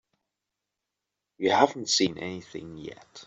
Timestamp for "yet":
2.79-3.19